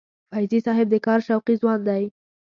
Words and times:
فیضي 0.31 0.59
صاحب 0.65 0.87
د 0.91 0.95
کار 1.05 1.19
شوقي 1.27 1.55
ځوان 1.61 1.79
دی. 1.87 2.03